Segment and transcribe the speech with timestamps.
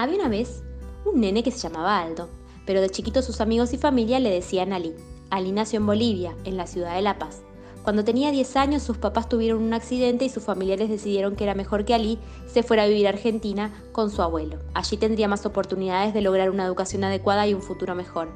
[0.00, 0.62] Había una vez
[1.04, 2.30] un nene que se llamaba Aldo,
[2.64, 4.94] pero de chiquito sus amigos y familia le decían Ali.
[5.28, 7.42] Ali nació en Bolivia, en la ciudad de La Paz.
[7.82, 11.54] Cuando tenía 10 años sus papás tuvieron un accidente y sus familiares decidieron que era
[11.54, 14.56] mejor que Ali se fuera a vivir a Argentina con su abuelo.
[14.72, 18.30] Allí tendría más oportunidades de lograr una educación adecuada y un futuro mejor.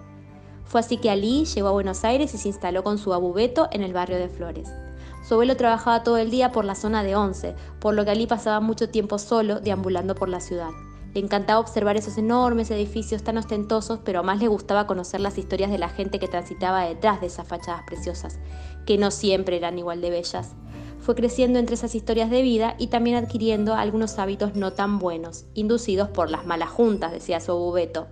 [0.67, 3.81] Fue así que Ali llegó a Buenos Aires y se instaló con su abubeto en
[3.81, 4.69] el barrio de Flores.
[5.27, 8.27] Su abuelo trabajaba todo el día por la zona de Once, por lo que Ali
[8.27, 10.69] pasaba mucho tiempo solo deambulando por la ciudad.
[11.14, 15.70] Le encantaba observar esos enormes edificios tan ostentosos, pero más le gustaba conocer las historias
[15.70, 18.40] de la gente que transitaba detrás de esas fachadas preciosas,
[18.84, 20.54] que no siempre eran igual de bellas.
[20.98, 25.46] Fue creciendo entre esas historias de vida y también adquiriendo algunos hábitos no tan buenos,
[25.54, 28.09] inducidos por las malas juntas, decía su bubeto,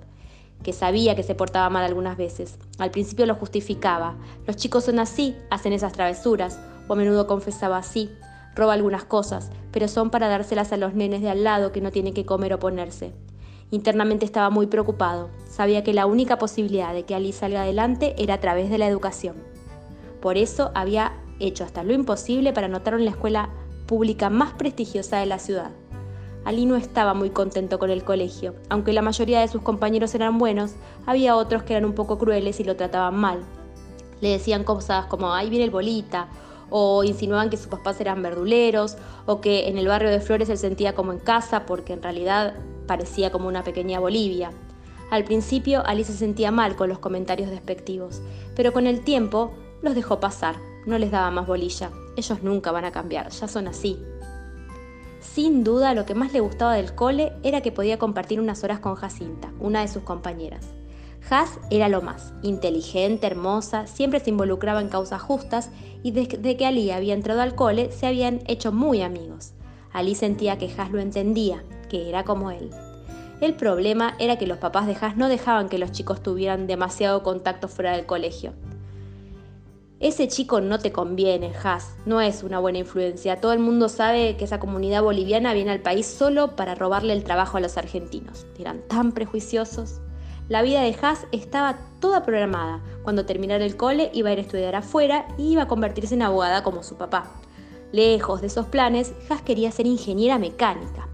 [0.63, 2.57] que sabía que se portaba mal algunas veces.
[2.79, 4.15] Al principio lo justificaba.
[4.47, 8.11] Los chicos son así, hacen esas travesuras, o a menudo confesaba así,
[8.55, 11.91] roba algunas cosas, pero son para dárselas a los nenes de al lado que no
[11.91, 13.13] tienen que comer o ponerse.
[13.71, 15.31] Internamente estaba muy preocupado.
[15.49, 18.87] Sabía que la única posibilidad de que Ali salga adelante era a través de la
[18.87, 19.37] educación.
[20.21, 23.49] Por eso había hecho hasta lo imposible para anotarlo en la escuela
[23.87, 25.71] pública más prestigiosa de la ciudad.
[26.45, 28.55] Ali no estaba muy contento con el colegio.
[28.69, 30.75] Aunque la mayoría de sus compañeros eran buenos,
[31.07, 33.41] había otros que eran un poco crueles y lo trataban mal.
[34.21, 36.29] Le decían cosas como, ahí viene el bolita,
[36.75, 40.57] o insinuaban que sus papás eran verduleros, o que en el barrio de Flores él
[40.57, 42.55] sentía como en casa porque en realidad
[42.87, 44.51] parecía como una pequeña Bolivia.
[45.11, 48.23] Al principio Ali se sentía mal con los comentarios despectivos,
[48.57, 50.57] pero con el tiempo los dejó pasar,
[50.87, 51.91] no les daba más bolilla.
[52.17, 53.99] Ellos nunca van a cambiar, ya son así.
[55.21, 58.81] Sin duda lo que más le gustaba del cole era que podía compartir unas horas
[58.81, 60.67] con Jacinta, una de sus compañeras.
[61.31, 65.71] Haas era lo más, inteligente, hermosa, siempre se involucraba en causas justas
[66.03, 69.53] y desde que Ali había entrado al cole se habían hecho muy amigos.
[69.93, 72.71] Ali sentía que Haas lo entendía, que era como él.
[73.41, 77.23] El problema era que los papás de Haas no dejaban que los chicos tuvieran demasiado
[77.23, 78.53] contacto fuera del colegio.
[80.01, 83.41] Ese chico no te conviene, Haas, no es una buena influencia.
[83.41, 87.23] Todo el mundo sabe que esa comunidad boliviana viene al país solo para robarle el
[87.23, 88.47] trabajo a los argentinos.
[88.59, 90.01] Eran tan prejuiciosos.
[90.49, 92.81] La vida de Haas estaba toda programada.
[93.05, 96.23] Cuando terminara el cole iba a ir a estudiar afuera y iba a convertirse en
[96.23, 97.31] abogada como su papá.
[97.93, 101.09] Lejos de esos planes, Haas quería ser ingeniera mecánica.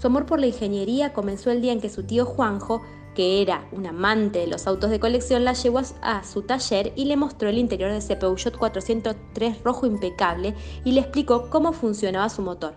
[0.00, 2.80] Su amor por la ingeniería comenzó el día en que su tío Juanjo,
[3.14, 7.04] que era un amante de los autos de colección, la llevó a su taller y
[7.04, 10.54] le mostró el interior de ese Peugeot 403 rojo impecable
[10.84, 12.74] y le explicó cómo funcionaba su motor.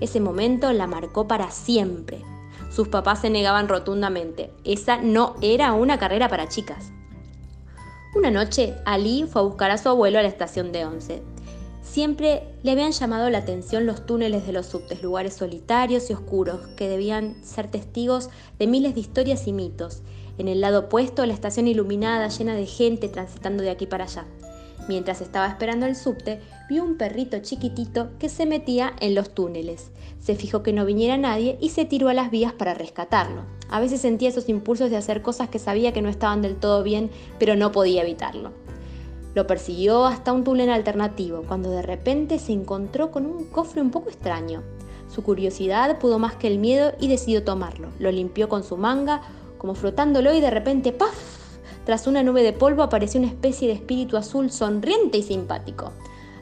[0.00, 2.33] Ese momento la marcó para siempre.
[2.74, 4.50] Sus papás se negaban rotundamente.
[4.64, 6.90] Esa no era una carrera para chicas.
[8.16, 11.22] Una noche, Ali fue a buscar a su abuelo a la estación de Once.
[11.82, 16.66] Siempre le habían llamado la atención los túneles de los subtes, lugares solitarios y oscuros
[16.76, 20.02] que debían ser testigos de miles de historias y mitos.
[20.38, 24.26] En el lado opuesto, la estación iluminada, llena de gente transitando de aquí para allá.
[24.86, 29.90] Mientras estaba esperando el subte, vio un perrito chiquitito que se metía en los túneles.
[30.20, 33.42] Se fijó que no viniera nadie y se tiró a las vías para rescatarlo.
[33.70, 36.82] A veces sentía esos impulsos de hacer cosas que sabía que no estaban del todo
[36.82, 38.52] bien, pero no podía evitarlo.
[39.34, 43.90] Lo persiguió hasta un túnel alternativo, cuando de repente se encontró con un cofre un
[43.90, 44.62] poco extraño.
[45.12, 47.88] Su curiosidad pudo más que el miedo y decidió tomarlo.
[47.98, 49.22] Lo limpió con su manga,
[49.58, 51.43] como frotándolo y de repente ¡paf!
[51.84, 55.92] Tras una nube de polvo apareció una especie de espíritu azul sonriente y simpático.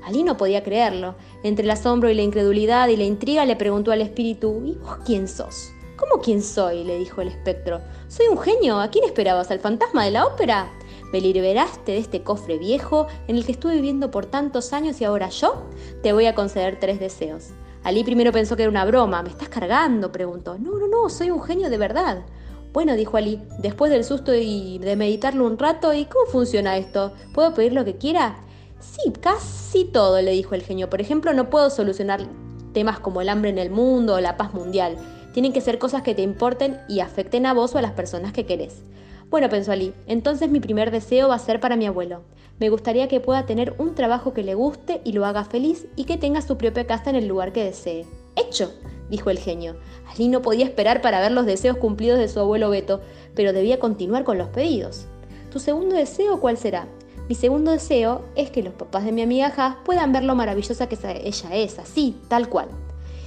[0.04, 1.14] Ali no podía creerlo.
[1.42, 4.98] Entre el asombro y la incredulidad y la intriga le preguntó al espíritu, ¿y vos
[5.04, 5.72] quién sos?
[5.96, 6.84] ¿Cómo quién soy?
[6.84, 7.80] le dijo el espectro.
[8.08, 8.80] Soy un genio.
[8.80, 9.50] ¿A quién esperabas?
[9.50, 10.70] ¿Al fantasma de la ópera?
[11.12, 15.04] Me liberaste de este cofre viejo en el que estuve viviendo por tantos años y
[15.04, 15.64] ahora yo
[16.02, 17.50] te voy a conceder tres deseos.
[17.84, 19.22] Ali primero pensó que era una broma.
[19.22, 20.10] ¿Me estás cargando?
[20.10, 20.56] preguntó.
[20.58, 22.24] No, no, no, soy un genio de verdad.
[22.72, 27.12] Bueno, dijo Ali, después del susto y de meditarlo un rato, ¿y cómo funciona esto?
[27.34, 28.36] ¿Puedo pedir lo que quiera?
[28.80, 30.88] Sí, casi todo, le dijo el genio.
[30.88, 32.26] Por ejemplo, no puedo solucionar
[32.72, 34.96] temas como el hambre en el mundo o la paz mundial.
[35.34, 38.32] Tienen que ser cosas que te importen y afecten a vos o a las personas
[38.32, 38.82] que querés.
[39.28, 42.22] Bueno, pensó Ali, entonces mi primer deseo va a ser para mi abuelo.
[42.58, 46.04] Me gustaría que pueda tener un trabajo que le guste y lo haga feliz y
[46.04, 48.06] que tenga su propia casa en el lugar que desee.
[48.36, 48.72] Hecho,
[49.12, 49.76] dijo el genio.
[50.10, 53.02] Ali no podía esperar para ver los deseos cumplidos de su abuelo Beto,
[53.34, 55.04] pero debía continuar con los pedidos.
[55.50, 56.88] ¿Tu segundo deseo cuál será?
[57.28, 60.88] Mi segundo deseo es que los papás de mi amiga Haas puedan ver lo maravillosa
[60.88, 62.68] que ella es, así, tal cual,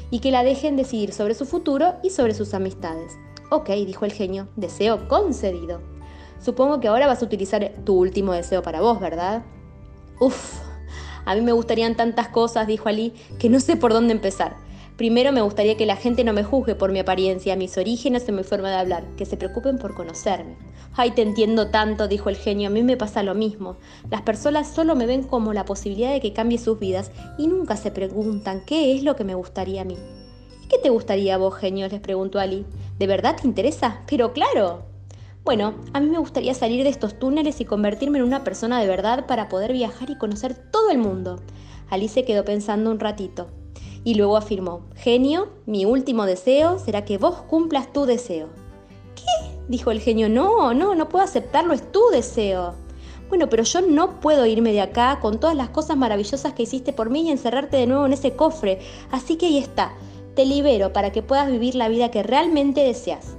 [0.09, 3.13] y que la dejen decidir sobre su futuro y sobre sus amistades.
[3.51, 5.81] Ok, dijo el genio, deseo concedido.
[6.43, 9.43] Supongo que ahora vas a utilizar tu último deseo para vos, ¿verdad?
[10.19, 10.61] Uf,
[11.25, 14.57] a mí me gustarían tantas cosas, dijo Ali, que no sé por dónde empezar.
[14.97, 18.31] Primero me gustaría que la gente no me juzgue por mi apariencia, mis orígenes o
[18.31, 20.55] mi forma de hablar, que se preocupen por conocerme.
[20.95, 23.75] Ay, te entiendo tanto, dijo el genio, a mí me pasa lo mismo.
[24.09, 27.75] Las personas solo me ven como la posibilidad de que cambie sus vidas y nunca
[27.75, 29.97] se preguntan qué es lo que me gustaría a mí.
[30.63, 31.89] ¿Y qué te gustaría a vos, genio?
[31.89, 32.65] les preguntó Ali.
[32.97, 33.99] ¿De verdad te interesa?
[34.07, 34.83] Pero claro.
[35.43, 38.87] Bueno, a mí me gustaría salir de estos túneles y convertirme en una persona de
[38.87, 41.41] verdad para poder viajar y conocer todo el mundo.
[41.89, 43.49] Alice quedó pensando un ratito
[44.05, 48.47] y luego afirmó, Genio, mi último deseo será que vos cumplas tu deseo.
[49.15, 49.55] ¿Qué?
[49.67, 52.75] dijo el genio, no, no, no puedo aceptarlo, es tu deseo.
[53.29, 56.93] Bueno, pero yo no puedo irme de acá con todas las cosas maravillosas que hiciste
[56.93, 58.79] por mí y encerrarte de nuevo en ese cofre.
[59.11, 59.93] Así que ahí está,
[60.35, 63.35] te libero para que puedas vivir la vida que realmente deseas.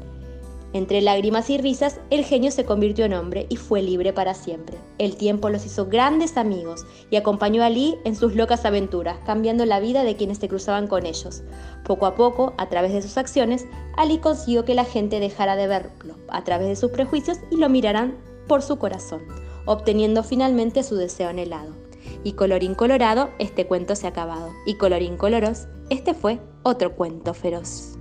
[0.76, 4.76] Entre lágrimas y risas, el genio se convirtió en hombre y fue libre para siempre.
[4.98, 9.64] El tiempo los hizo grandes amigos y acompañó a Lee en sus locas aventuras, cambiando
[9.64, 11.42] la vida de quienes se cruzaban con ellos.
[11.82, 13.64] Poco a poco, a través de sus acciones,
[13.96, 17.70] Ali consiguió que la gente dejara de verlo a través de sus prejuicios y lo
[17.70, 18.14] miraran
[18.46, 19.22] por su corazón,
[19.64, 21.72] obteniendo finalmente su deseo anhelado.
[22.22, 24.52] Y colorín colorado, este cuento se ha acabado.
[24.66, 27.95] Y colorín coloros, este fue otro cuento feroz.